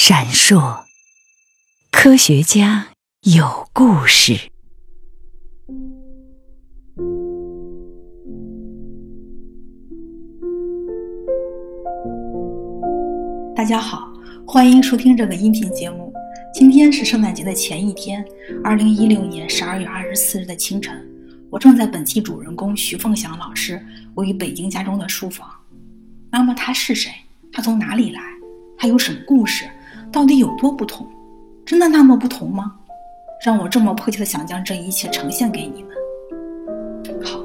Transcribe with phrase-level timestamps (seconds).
[0.00, 0.84] 闪烁，
[1.90, 2.90] 科学家
[3.22, 4.38] 有故事。
[13.56, 14.08] 大家好，
[14.46, 16.14] 欢迎收听这个音频节目。
[16.54, 18.24] 今天是圣诞节的前一天，
[18.62, 21.04] 二零一六年十二月二十四日的清晨，
[21.50, 23.84] 我正在本期主人公徐凤祥老师
[24.14, 25.50] 位于北京家中的书房。
[26.30, 27.10] 那么他是谁？
[27.52, 28.20] 他从哪里来？
[28.78, 29.68] 他有什么故事？
[30.10, 31.06] 到底有多不同？
[31.66, 32.74] 真的那么不同吗？
[33.44, 35.92] 让我这么迫切的想将这一切呈现给你们。
[37.22, 37.40] 好，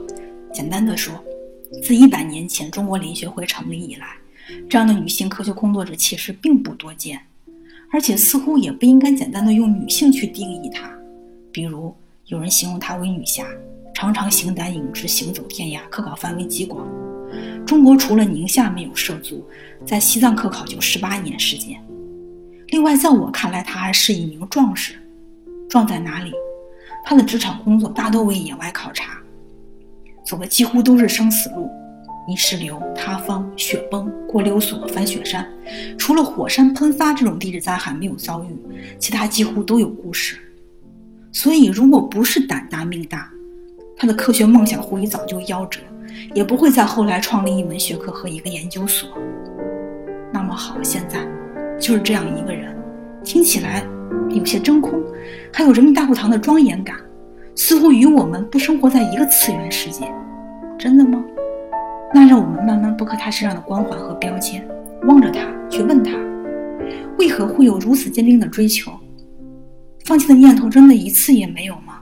[0.52, 1.14] 简单的说，
[1.84, 4.08] 自一百年前中国林学会成立以来，
[4.70, 7.20] 这样的女性科学工作者其实并不多见，
[7.92, 10.90] 而且似乎也不应该简单的用女性去定义她。
[11.52, 11.94] 比如，
[12.28, 13.46] 有人形容她为女侠，
[13.94, 16.88] 常常形单影只，行走天涯，科考范围极广。
[17.66, 19.46] 中国除了宁夏没有涉足，
[19.86, 21.80] 在西藏科考就十八年时间。
[22.84, 24.96] 另外，在我看来，他还是一名壮士。
[25.70, 26.34] 壮在哪里？
[27.02, 29.18] 他的职场工作大多为野外考察，
[30.26, 31.72] 走的几乎都是生死路：
[32.28, 35.50] 泥石流、塌方、雪崩、过流索、翻雪山。
[35.98, 38.50] 除了火山喷发这种地质灾害没有遭遇，
[39.00, 40.38] 其他几乎都有故事。
[41.32, 43.32] 所以，如果不是胆大命大，
[43.96, 45.80] 他的科学梦想或许早就夭折，
[46.34, 49.08] 也不会在后来创立一门学科和一个研究所。
[50.34, 51.26] 那么好，现在。
[51.84, 52.74] 就是这样一个人，
[53.26, 53.84] 听起来
[54.30, 55.04] 有些真空，
[55.52, 56.96] 还有人民大会堂的庄严感，
[57.58, 60.10] 似乎与我们不生活在一个次元世界。
[60.80, 61.22] 真的吗？
[62.14, 64.66] 那让我们慢慢剥开他身上的光环和标签，
[65.10, 66.14] 望着他，去问他，
[67.18, 68.90] 为何会有如此坚定的追求？
[70.06, 72.00] 放弃的念头真的一次也没有吗？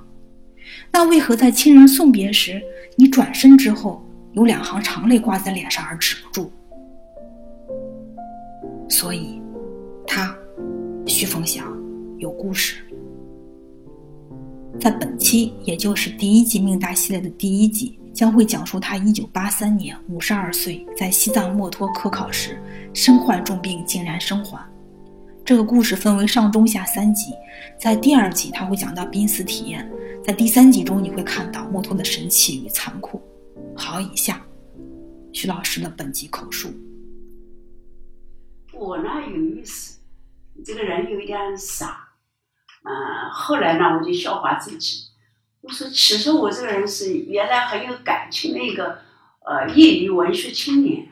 [0.92, 2.62] 那为何在亲人送别时，
[2.98, 6.52] 你转身之后，有两行长泪挂在脸上而止不住？
[8.88, 9.42] 所以。
[11.22, 11.72] 徐凤祥，
[12.18, 12.82] 有故事。
[14.80, 22.60] 在本期，也就是第一季命大系列的第一集，将会讲述他一九八三年五十二岁在西藏墨脱科考时
[22.92, 24.68] 身患重病，竟然生还。
[25.46, 27.32] 这个故事分为上中下三集，
[27.80, 29.88] 在第二集他会讲到濒死体验，
[30.26, 33.22] 在第三集中你会看到墨脱的神奇与残酷。
[33.76, 34.44] 好，以下
[35.32, 36.74] 徐老师的本集口述。
[38.74, 40.01] 我呢有意思。
[40.64, 42.10] 这个人有一点傻，
[42.84, 45.08] 嗯，后来呢，我就笑话自己，
[45.62, 49.00] 我说其实我这个人是原来很有感情的一个
[49.44, 51.08] 呃业余文学青年，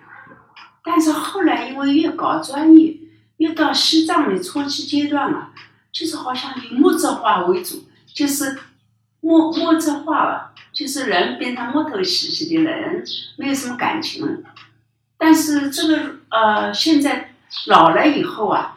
[0.83, 2.95] 但是后来因为越搞专业，
[3.37, 5.49] 越到西藏的初期阶段了，
[5.91, 8.59] 就是好像以木质化为主，就是
[9.21, 13.03] 木木质化了，就是人变成木头兮兮的人，
[13.37, 14.41] 没有什么感情了。
[15.17, 17.33] 但是这个呃，现在
[17.65, 18.75] 老了以后啊。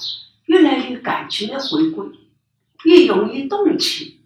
[0.52, 2.06] 越来越感情的回归，
[2.84, 4.18] 越容易动情，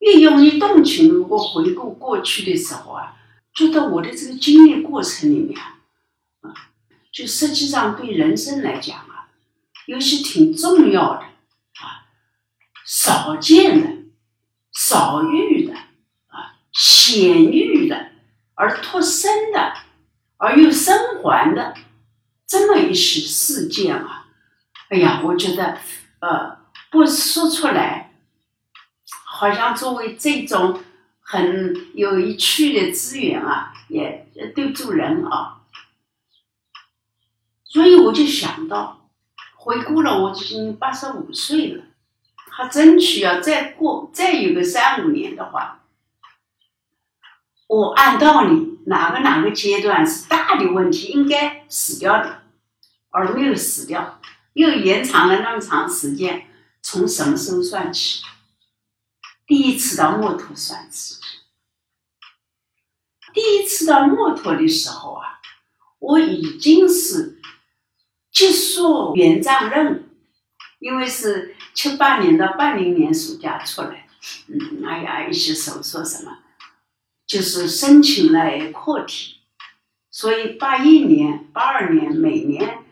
[0.00, 1.08] 越容易动情。
[1.10, 3.14] 如果回顾过去的时候啊，
[3.54, 5.56] 觉得我的这个经历过程里面
[6.40, 6.52] 啊，
[7.12, 9.28] 就实际上对人生来讲啊，
[9.86, 12.10] 有些挺重要的啊，
[12.84, 13.96] 少见的、
[14.72, 15.74] 少遇的
[16.26, 18.10] 啊、险遇的，
[18.54, 19.72] 而脱身的，
[20.38, 21.76] 而又生还的
[22.44, 24.17] 这么一些事件啊。
[24.88, 25.78] 哎呀，我觉得，
[26.20, 26.58] 呃，
[26.90, 28.14] 不说出来，
[29.24, 30.82] 好像作为这种
[31.20, 35.60] 很有趣的资源啊，也对不住人啊。
[37.64, 39.10] 所以我就想到，
[39.56, 41.84] 回顾了，我已经八十五岁了，
[42.50, 45.82] 还争取要再过再有个三五年的话，
[47.66, 52.44] 我按道理哪个哪个阶段是大的问题应该死掉的，
[53.10, 54.18] 而没有死掉。
[54.58, 56.48] 又延长了那么长时间，
[56.82, 58.24] 从什么时候算起？
[59.46, 61.14] 第一次到墨脱算起。
[63.32, 65.38] 第一次到墨脱的时候啊，
[66.00, 67.40] 我已经是
[68.32, 70.02] 结束援藏任务，
[70.80, 74.08] 因为是七八年到八零年暑假出来，
[74.48, 76.38] 嗯，哎呀，一些手术什么，
[77.24, 79.36] 就是申请了课题，
[80.10, 82.82] 所以八一年、八二年每年。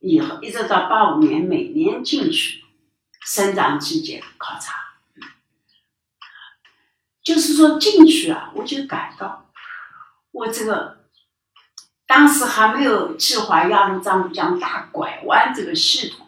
[0.00, 2.64] 以后一直到八五年，每年进去
[3.20, 4.74] 生长季节考察，
[7.22, 9.50] 就是说进去啊，我就感到
[10.32, 11.04] 我这个
[12.06, 16.26] 当时还没有计划鸭绿藏布江大拐弯这个系统，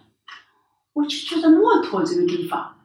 [0.93, 2.79] 我就觉得墨脱这个地方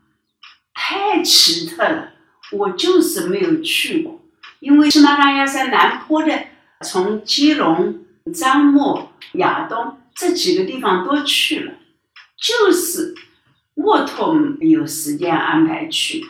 [0.73, 2.13] 太奇特了，
[2.53, 4.21] 我就是没有去过，
[4.61, 6.47] 因为喜马拉雅山南坡的
[6.85, 10.01] 从基隆、樟木、亚东。
[10.17, 11.75] 这几个地方都去了，
[12.35, 13.13] 就是
[13.75, 16.25] 骆驼没有时间安排去，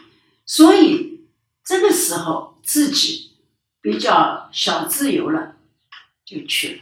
[0.46, 1.26] 所以
[1.64, 3.32] 这个时候自己
[3.80, 5.56] 比较小自由了，
[6.26, 6.80] 就去了。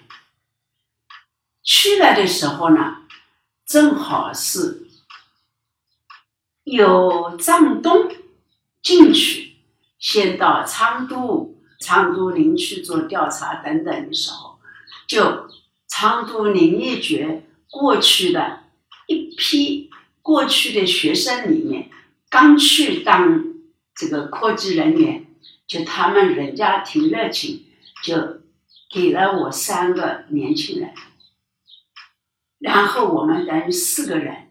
[1.62, 3.04] 去了的时候呢，
[3.66, 4.88] 正好是
[6.64, 8.10] 有藏东
[8.82, 9.58] 进去，
[10.00, 14.60] 先到昌都、昌都林去做调查等等的时候，
[15.08, 15.48] 就
[15.98, 18.64] 昌都林业局过去的
[19.08, 19.90] 一批
[20.22, 21.90] 过去的学生里面，
[22.30, 23.46] 刚去当
[23.96, 25.26] 这个科技人员，
[25.66, 27.66] 就他们人家挺热情，
[28.04, 28.42] 就
[28.92, 30.94] 给了我三个年轻人。
[32.60, 34.50] 然后我们等于四个人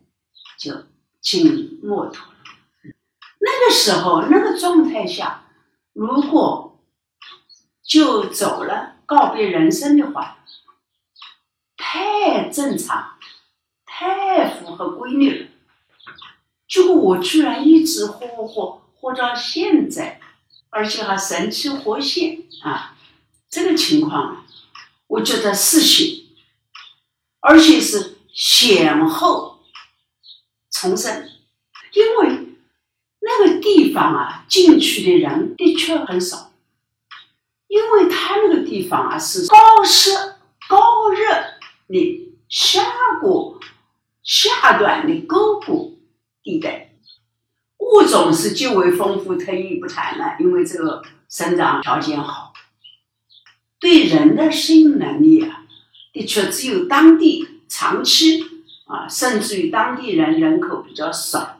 [0.58, 0.87] 就
[1.20, 2.94] 进骆驼了。
[3.38, 5.44] 那个时候那个状态下，
[5.93, 6.82] 如果
[7.82, 10.38] 就走了告别人生的话，
[11.94, 13.12] 太正常，
[13.87, 15.49] 太符合规律了。
[16.67, 20.20] 结果我居然一直活活活活到现在，
[20.70, 22.96] 而且还神气活现啊！
[23.49, 24.44] 这个情况，
[25.06, 26.26] 我觉得是行。
[27.38, 29.61] 而且是先后
[30.73, 31.31] 重生，
[31.93, 32.56] 因为
[33.20, 36.50] 那个地方啊，进去的人的确很少，
[37.69, 40.11] 因为他那个地方啊是高湿
[40.67, 41.54] 高热
[41.89, 42.83] 的峡
[43.21, 43.59] 谷
[44.23, 45.99] 下端的沟谷
[46.43, 46.93] 地带，
[47.79, 52.53] 物种是极为丰富，特异不谈了，因为这个生长条件好，
[53.79, 55.63] 对人的适应能力啊。
[56.13, 58.41] 的确，只有当地长期
[58.87, 61.59] 啊，甚至于当地人人口比较少，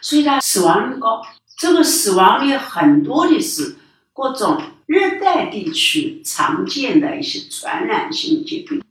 [0.00, 1.22] 所以它死亡率高。
[1.58, 3.76] 这个死亡率很多的是
[4.12, 8.82] 各种热带地区常见的一些传染性疾病，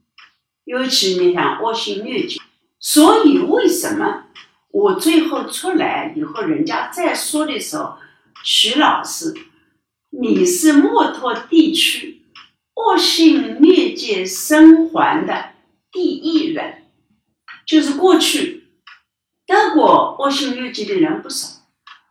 [0.64, 2.40] 尤其你像恶性疟疾。
[2.78, 4.24] 所以为什么
[4.70, 7.96] 我最后出来以后，人家再说的时候，
[8.42, 9.34] 徐老师，
[10.10, 12.22] 你是墨脱地区。
[12.74, 15.50] 恶性疟疾生还的
[15.92, 16.84] 第一人，
[17.66, 18.64] 就是过去
[19.46, 21.60] 得过恶性疟疾的人不少，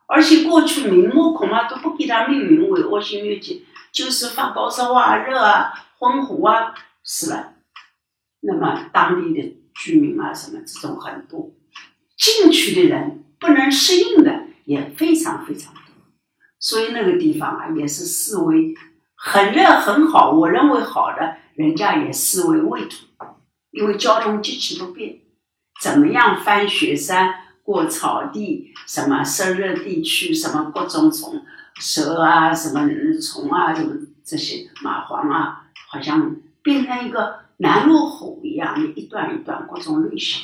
[0.07, 7.55] 而且过去明末恐怕都不给他命名为恶性疟疾，就是发高烧啊、热啊、昏糊啊死了。
[8.41, 11.51] 那么当地的居民啊，什么这种很多，
[12.17, 15.81] 进去的人不能适应的也非常非常多，
[16.59, 18.73] 所以那个地方啊，也是视为。
[19.23, 23.05] 很热很好，我认为好的，人家也视为畏土，
[23.69, 25.19] 因为交通极其不便。
[25.79, 31.45] 怎么样翻雪山、过草地，什么湿热地区，什么各种虫、
[31.79, 32.89] 蛇啊，什么
[33.21, 33.95] 虫啊，什么
[34.25, 40.41] 这些蚂蟥啊，好像变成一个南路虎一样的一段一段各种类型。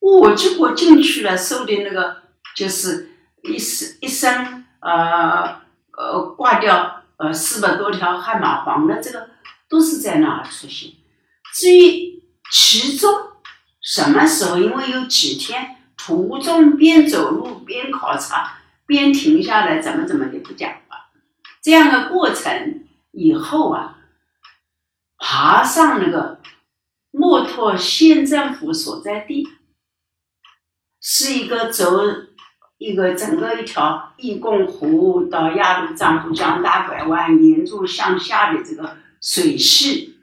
[0.00, 2.22] 我结果进去了，收的那个
[2.56, 3.10] 就是
[3.42, 5.60] 一身一身呃
[5.96, 6.96] 呃挂掉。
[7.22, 9.28] 呃，四百多条汗蚂蟥的这个
[9.68, 10.92] 都是在那儿出现。
[11.52, 13.12] 至于其中
[13.82, 21.10] 什么时候，因为有几天途中边走路边考察边停下来，怎么怎么的不讲了。
[21.60, 23.98] 这样的过程以后啊，
[25.20, 26.40] 爬上那个
[27.12, 29.48] 墨脱县政府所在地，
[31.00, 31.86] 是一个走。
[32.82, 40.18] 一个整个一条义贡湖到鸭绿藏布江大拐弯，沿着向下的这个水系，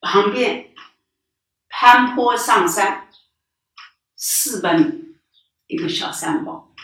[0.00, 0.74] 旁边
[1.68, 3.08] 攀坡上山
[4.16, 5.14] 四百米
[5.68, 6.74] 一个小山包，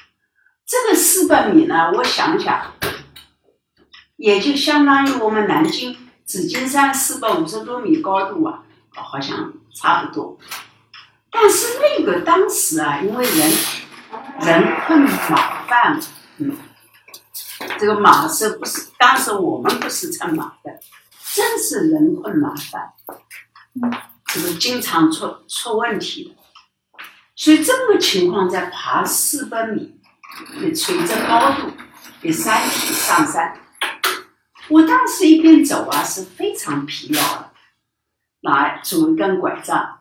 [0.64, 2.72] 这个四百米呢，我想想，
[4.14, 8.62] 也就相当于我们南京紫金山四百五十多米高度啊，
[8.94, 10.38] 好像差不多。
[11.28, 13.50] 但是那个当时啊，因为人
[14.42, 16.00] 人困马饭，
[16.38, 16.56] 嗯，
[17.80, 20.78] 这个马是不是当时我们不是乘马的，
[21.34, 22.92] 真是人困马饭，
[24.32, 27.02] 这个经常出出问题的。
[27.34, 29.98] 所以这个情况在爬四百米
[30.60, 31.72] 的垂直高度
[32.22, 33.52] 的山体上山，
[34.70, 37.50] 我当时一边走啊是非常疲劳的，
[38.42, 39.98] 拿拄一根拐杖。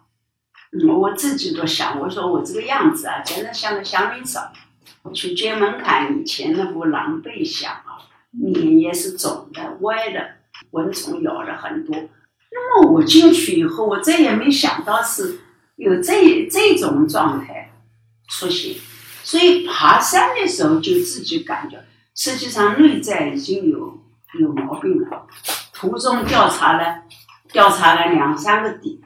[0.87, 4.53] 我自己都想，我说我这个样子啊，真的像个祥林嫂。
[5.01, 7.97] 我去接门槛以前那副狼狈相啊，
[8.31, 10.35] 脸也是肿的、歪的，
[10.71, 11.95] 蚊虫咬了很多。
[12.51, 15.39] 那么我进去以后，我再也没想到是
[15.77, 17.71] 有这这种状态
[18.27, 18.75] 出现。
[19.23, 21.83] 所以爬山的时候就自己感觉，
[22.13, 23.98] 实际上内在已经有
[24.39, 25.27] 有毛病了。
[25.73, 27.03] 途中调查了
[27.47, 28.97] 调查了两三个点。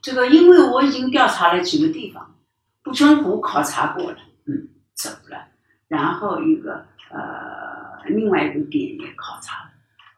[0.00, 2.34] 这个因为我已经调查了几个地方，
[2.82, 5.48] 不春湖考察过了，嗯，走了，
[5.88, 9.70] 然后一个呃另外一个点也考察了，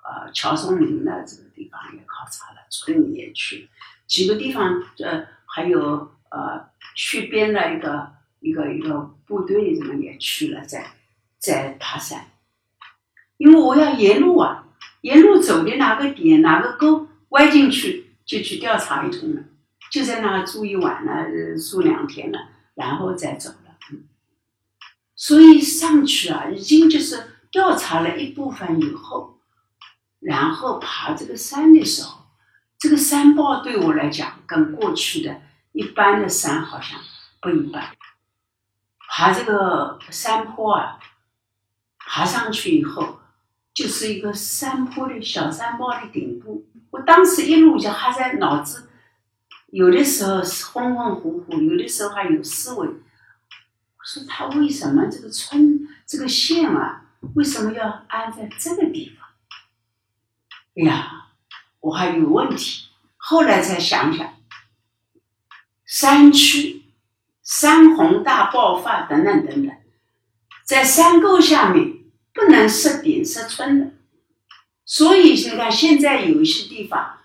[0.05, 3.69] 呃乔松林的这个地方也考察了，村里也去，
[4.07, 10.87] 几个地方呃还有呃去边的一个一个一个部队什么也去了，在
[11.39, 12.27] 在爬山，
[13.41, 14.67] 因为我要沿路啊，
[15.01, 19.43] 沿路走的哪个点哪个沟歪进去就去调查一通了。
[19.91, 21.25] 就在那住一晚了，
[21.57, 22.39] 住两天了，
[22.75, 23.57] 然后再走了。
[25.17, 29.41] 所以上去啊，已经就是调查了一部分以后，
[30.21, 32.27] 然后爬这个山的时候，
[32.79, 35.41] 这个山报对我来讲，跟过去的
[35.73, 37.01] 一般的山好像
[37.41, 37.97] 不一般。
[39.09, 40.99] 爬这个山坡啊，
[41.99, 43.20] 爬上去以后，
[43.81, 46.67] 就是一个山坡的小山包的顶部。
[46.91, 48.91] 我当时一路就还在脑子。
[49.69, 52.87] 有的时候是昏昏糊糊，有的时候还有思维。
[52.87, 57.07] 我说他为什么这个村这个县啊，
[57.37, 59.27] 为什么要安在这个地方？
[60.77, 61.29] 哎呀，
[61.81, 62.89] 我还有问题。
[63.17, 64.35] 后来才想想，
[65.87, 66.83] 山区
[67.43, 69.75] 山洪大爆发等等等等，
[70.67, 72.00] 在山沟下面
[72.33, 73.93] 不能设点设村的，
[74.85, 77.19] 所以你看现在有一些地方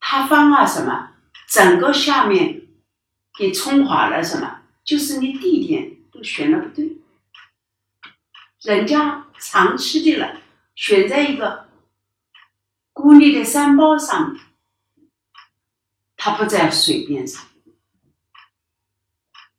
[0.00, 1.10] 塌方啊什么。
[1.46, 2.62] 整个下面
[3.38, 4.62] 给冲垮了，什么？
[4.82, 6.96] 就是你地点都选的不对，
[8.62, 10.40] 人家长期的了，
[10.74, 11.68] 选在一个
[12.92, 14.42] 孤立的山包上面，
[16.16, 17.44] 它不在水边上。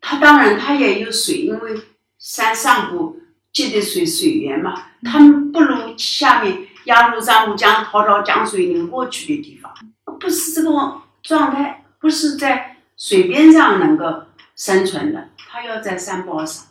[0.01, 1.81] 它当然它也有水，因为
[2.17, 3.21] 山上部
[3.55, 5.17] 接的水水源嘛，它
[5.51, 9.73] 不如下面鸭绿江、乌江、滔滔江水流过去的地方，
[10.19, 11.81] 不是这个状态。
[11.97, 16.67] 不是在水边上能够生存的，它要在山包上，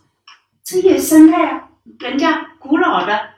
[0.63, 3.31] 这些生态啊，人家古老的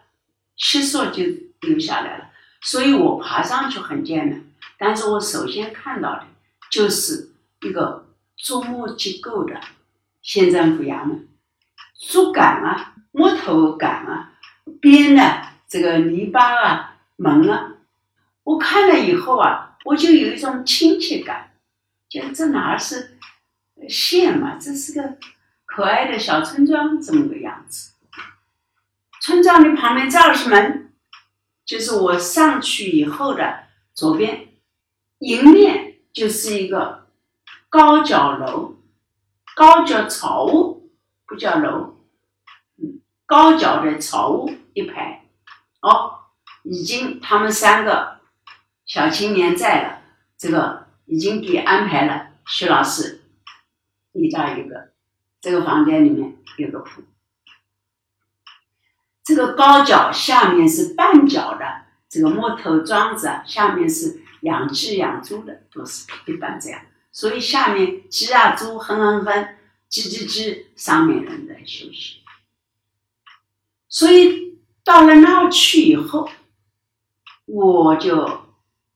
[0.57, 1.23] 吸收就
[1.61, 2.25] 留下来了。
[2.61, 4.45] 所以我爬上去很艰难，
[4.77, 6.27] 但是我首先看到的
[6.71, 7.31] 就是
[7.63, 9.59] 一个竹木结构的
[10.21, 11.27] 县政府衙门，
[12.11, 14.35] 竹杆啊、木头杆啊
[14.79, 17.77] 编的这个篱笆啊、门啊，
[18.43, 21.55] 我看了以后啊，我就有一种亲切感。
[22.11, 23.19] 就这哪是
[23.89, 24.59] 县嘛？
[24.61, 25.17] 这是个
[25.65, 27.95] 可爱的小村庄，这么个样子。
[29.23, 30.93] 村庄的旁边这是门，
[31.65, 33.61] 就是我上去以后的
[33.95, 34.49] 左边，
[35.21, 37.07] 迎面就是一个
[37.71, 38.77] 高脚楼，
[39.55, 40.91] 高脚草屋，
[41.27, 41.96] 不叫楼，
[43.27, 45.27] 高脚的草屋一排。
[45.83, 46.21] 哦，
[46.63, 48.21] 已经他们三个
[48.87, 50.03] 小青年在了，
[50.39, 50.87] 这个。
[51.09, 53.21] 已经给安排了，徐老师，
[54.11, 54.91] 你这儿有个，
[55.41, 57.05] 这个房间里面有个铺，
[59.23, 69.31] 这个高脚下面是半脚的这个木头桩子，下面是养鸡养猪的，都是一般这样，所以下面鸡啊猪哼哼哼，
[69.89, 72.17] 叽叽叽，上面人在休息，
[73.97, 76.29] 所以到了那去以后，
[77.47, 78.43] 我就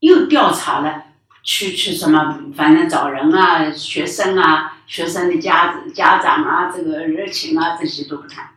[0.01, 1.05] 又调查了。
[1.43, 2.53] 去去什么？
[2.55, 8.51] 反正找人啊，学生啊，学生的家家长啊，这个热情啊，这些都不谈。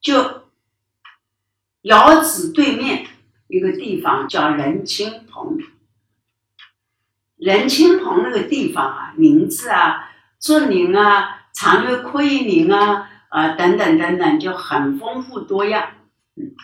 [0.00, 0.44] 就
[1.82, 3.08] 窑子对面
[3.48, 5.58] 一个地方叫仁青棚，
[7.34, 15.88] 仁青棚那个地方啊，名字啊，竹林啊，长月阔叶林啊，啊等等等等，就很丰富多样。
[16.36, 16.54] 嗯，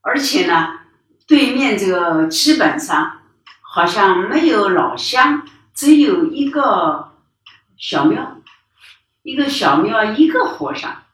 [0.00, 0.80] 而且呢，
[1.26, 3.18] 对面这个基本上。
[3.74, 7.12] 好像没有老乡，只有一个
[7.78, 8.42] 小庙，
[9.22, 11.04] 一个小庙，一个和尚，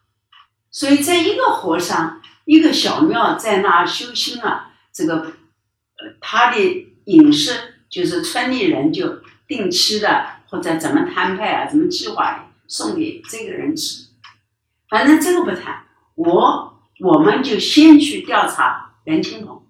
[0.69, 4.73] 所以在一个和尚，一个小庙在那修心啊。
[4.93, 5.35] 这个，
[6.21, 14.08] 他的饮食就是村里人就定期的或者怎么摊派啊，怎么计划送给这个人吃。
[14.89, 19.65] 反正这个不谈，我我们就先去调查任清鹏。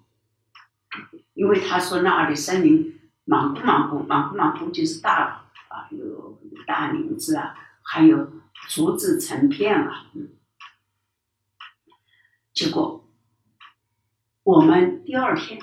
[1.33, 8.29] 因为他说那儿的森林莽古莽古莽古莽古就是大啊，有大林子啊，还有
[8.67, 10.07] 竹子成片啊。
[12.53, 13.09] 结果
[14.43, 15.61] 我们第二天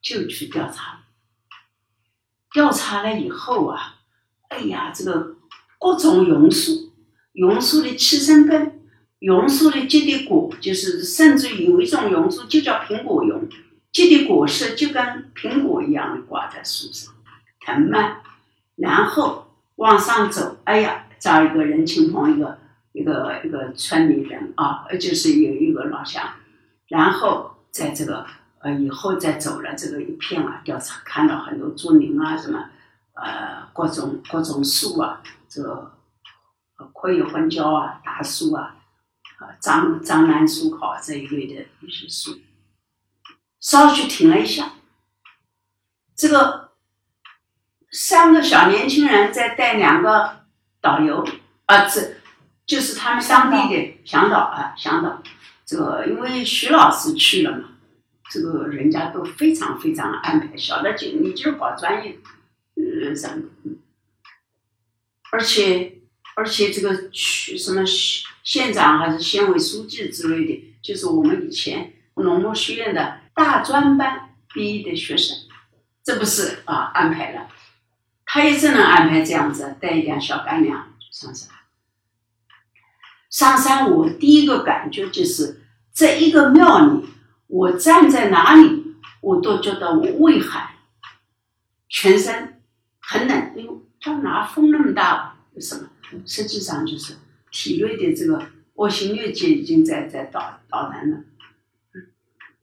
[0.00, 1.00] 就去调查，
[2.52, 3.96] 调查了以后啊，
[4.48, 5.38] 哎呀，这个
[5.80, 6.89] 各种榕树，
[7.40, 8.80] 榕树的气生根，
[9.18, 13.48] 榕树的结的果，就是甚至有一种榕树就叫苹果榕。
[13.90, 15.02] 结的果实就跟
[15.34, 17.14] 苹果一样挂在树上，
[17.64, 18.20] 藤蔓
[18.76, 22.58] 然后往上走，哎呀，找一个人情朋，一个
[22.92, 26.22] 一个一个村里人啊，呃就是有一个老乡，
[26.88, 28.26] 然后在这个
[28.60, 32.66] 呃以后再走了这个一片啊调查，看到很多竹林啊什么
[33.14, 35.90] 呃各种各种树啊，这个
[36.80, 38.76] 呃阔叶混交啊大树啊，
[39.36, 42.40] 啊樟樟南树考这一类的一些树，
[43.60, 44.72] 稍去停了一下，
[46.16, 46.70] 这个
[47.92, 50.46] 三个小年轻人在带两个
[50.80, 51.22] 导游
[51.66, 52.14] 啊，这
[52.64, 55.22] 就是他们当地的向导啊，向导。
[55.66, 57.68] 这个因为徐老师去了嘛，
[58.30, 62.18] 这个人家都非常非常安排，晓得就你就是搞专业，
[62.76, 63.44] 呃什么，
[65.30, 65.99] 而且
[66.40, 67.82] 而且这个区什么
[68.42, 75.36] 县长还是县委书记之类的，就是我们以前农牧学院的大专班毕业的学生，
[76.02, 77.48] 这不是啊安排了，
[78.24, 81.50] 他也只能安排这样子，带一点小干粮上山。
[83.28, 85.60] 上山，我第一个感觉就是，
[85.92, 87.04] 在一个庙里，
[87.48, 90.70] 我站在哪里，我都觉得我畏寒，
[91.90, 92.62] 全身
[92.98, 93.36] 很冷。
[93.36, 95.36] 哎呦，到哪风那么大？
[95.52, 95.90] 为什么？
[96.26, 97.14] 实际上就是
[97.50, 98.42] 体内的这个
[98.74, 101.18] 恶性疟疾已经在在导导燃了。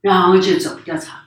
[0.01, 1.25] 然后就走调查，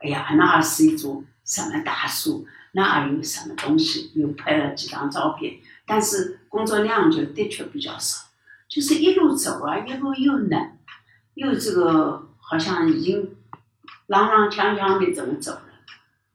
[0.00, 2.46] 哎呀，那是一株什么大树？
[2.72, 4.10] 那有什么东西？
[4.14, 8.26] 又拍了几张照片，但是工作量就的确比较少。
[8.68, 10.78] 就是一路走啊，一路又冷，
[11.34, 13.36] 又这个好像已经
[14.08, 15.62] 踉踉跄跄的怎么走了？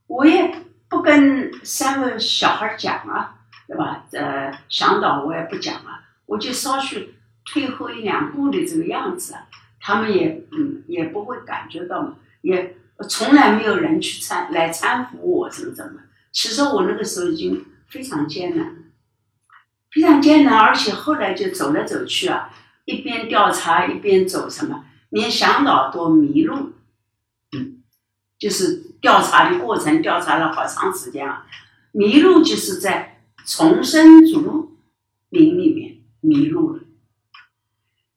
[0.08, 4.05] 我也不跟三个小孩讲啊，对吧？
[4.12, 7.15] 呃，向导我也不讲了，我就稍许
[7.46, 9.36] 退后一两步的这个样子，
[9.79, 12.77] 他们也嗯也不会感觉到嘛，也
[13.10, 16.01] 从来没有人去搀来搀扶我怎么怎么。
[16.32, 18.75] 其实我那个时候已经非常艰难。
[19.91, 22.50] 非常艰难，而且后来就走来走去啊，
[22.85, 26.74] 一边调查一边走，什么连向导都迷路，
[27.51, 27.83] 嗯，
[28.40, 31.46] 就是调查的过程，调查了好长时间啊，
[31.92, 33.12] 迷路就是在
[33.46, 34.77] 重生族
[35.29, 36.84] 林里面迷路了。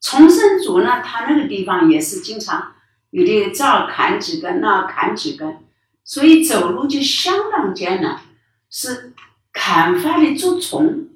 [0.00, 2.74] 重生族呢，他那个地方也是经常
[3.10, 5.58] 有的这儿砍几根，那儿砍几根，
[6.04, 8.20] 所以走路就相当艰难，
[8.70, 9.12] 是
[9.52, 11.08] 砍伐的竹丛。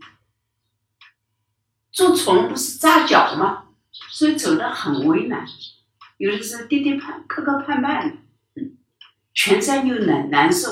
[1.92, 3.64] 竹丛不是扎脚吗？
[3.92, 5.44] 所以走得很为难，
[6.16, 8.16] 有的是跌跌绊磕磕绊绊的，
[9.34, 10.70] 全身又冷难受，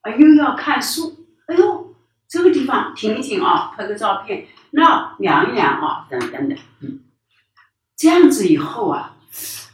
[0.00, 1.75] 啊，又要看树，哎呦，
[2.66, 6.98] 地方停一停啊，拍个照片，那量一量啊，等等等，嗯，
[7.96, 9.18] 这样子以后啊，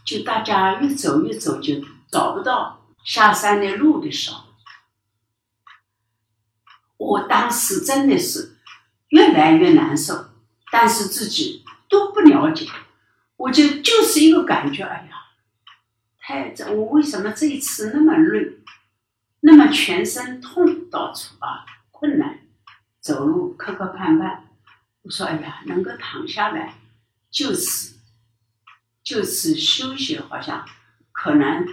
[0.05, 1.77] 就大家越走越走，就
[2.11, 4.45] 找不到下山的路的时候，
[6.99, 8.59] 我当时真的是
[9.09, 10.27] 越来越难受。
[10.71, 12.67] 但是自己都不了解，
[13.37, 15.17] 我就就是一个感觉，哎呀，
[16.19, 18.59] 太这我为什么这一次那么累，
[19.41, 22.39] 那么全身痛，到处啊困难，
[23.03, 24.39] 走路磕磕绊绊。
[25.03, 26.75] 我说，哎呀，能够躺下来
[27.29, 27.97] 就此
[29.03, 30.65] 就此休息，好像
[31.11, 31.67] 可能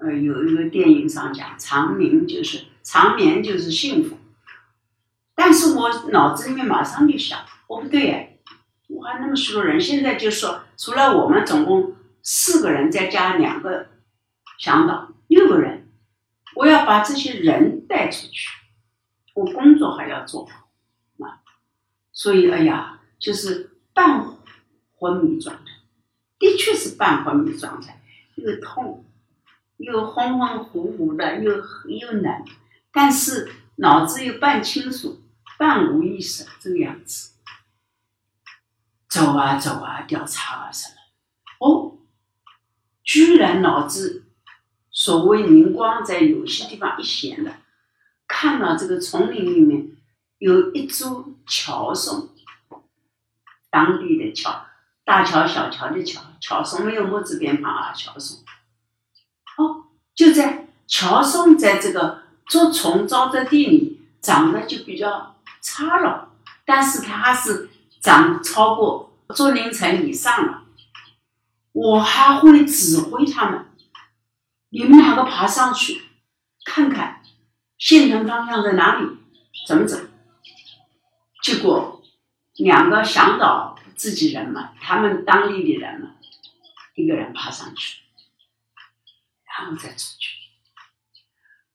[0.00, 4.18] 呃有一个电影上讲，长眠就是长眠就是幸福。
[5.36, 8.28] 但是我脑子里面马上就想，我不对哎。
[8.88, 13.86] 哇，那么许多人，现在就说，除了我们总共四个人，再加两个
[14.58, 15.88] 向导，六个人，
[16.56, 18.48] 我要把这些人带出去，
[19.34, 20.50] 我工作还要做。
[22.22, 24.24] 所以，哎呀，就是半
[24.94, 25.72] 昏迷状态，
[26.38, 28.00] 的确是半昏迷状态，
[28.36, 29.04] 又痛，
[29.78, 31.52] 又昏昏糊糊的，又
[31.88, 32.44] 又冷，
[32.92, 35.20] 但是脑子又半清楚，
[35.58, 37.32] 半无意识，这个样子。
[39.08, 40.90] 走啊走啊，调查啊什
[41.58, 41.66] 么？
[41.66, 41.98] 哦，
[43.02, 44.26] 居然脑子
[44.92, 47.56] 所谓灵光在有些地方一显了，
[48.28, 49.81] 看到这个丛林里面
[50.42, 52.30] 有一株乔松，
[53.70, 54.66] 当地的乔，
[55.04, 58.42] 大乔小乔的乔，乔松没有木字边旁啊，乔松。
[59.56, 59.84] 哦，
[60.16, 66.30] 就在乔松在这个竹丛沼泽地里长得就比较差了，
[66.64, 67.70] 但是它还是。
[68.00, 70.64] 长超过竹林层以上了，
[71.70, 73.66] 我还会指挥他们，
[74.70, 76.02] 你们两个爬上去，
[76.64, 77.22] 看看
[77.78, 79.06] 县城方向在哪里，
[79.68, 79.98] 怎么走。
[81.42, 82.02] 结果
[82.54, 86.12] 两个向导自己人嘛，他们当地的人嘛，
[86.94, 87.98] 一个人爬上去，
[89.44, 90.38] 然后再出去。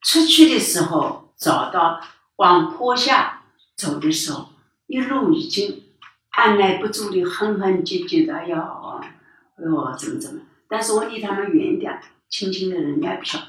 [0.01, 2.01] 出去的时候找到
[2.37, 3.43] 往坡下
[3.75, 4.49] 走的时候，
[4.87, 5.83] 一路已经
[6.29, 9.17] 按耐不住的哼哼唧唧的，哎呦，哎
[9.65, 10.41] 呦，怎么怎么？
[10.69, 13.47] 但是我离他们远一点，轻轻的人家不晓得。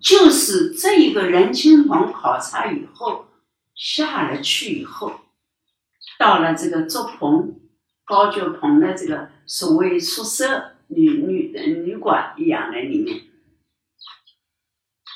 [0.00, 3.28] 就是这一个人亲棚考察以后，
[3.74, 5.20] 下了去以后，
[6.18, 7.60] 到了这个竹棚、
[8.04, 13.24] 高脚棚的这个所谓宿舍、旅旅旅馆一样的里面，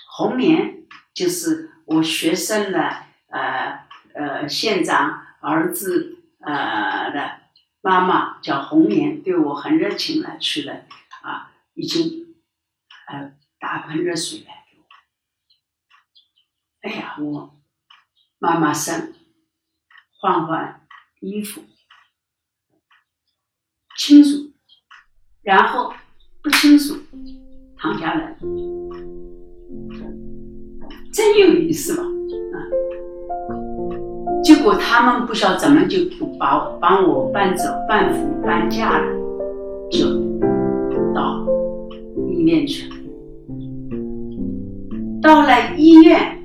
[0.08, 7.40] 红棉就是我学生的呃呃县长儿子呃的
[7.82, 10.86] 妈妈叫红棉，对我很热情了，去了
[11.22, 12.34] 啊，已经
[13.08, 14.84] 呃打盆热水来给我。
[16.80, 17.55] 哎呀，我
[18.38, 19.14] 妈妈生，
[20.20, 20.82] 换换
[21.20, 21.62] 衣服，
[23.96, 24.52] 清楚，
[25.42, 25.90] 然后
[26.42, 26.94] 不清楚，
[27.78, 28.36] 躺下来，
[31.14, 32.02] 真有意思吧？
[32.02, 32.56] 啊，
[34.44, 36.04] 结果他们不晓得怎么就
[36.38, 39.14] 把我帮我搬走、搬扶、搬家了，
[39.90, 40.04] 就
[41.14, 41.42] 到
[42.28, 42.96] 医院去了。
[45.22, 46.35] 到了医院。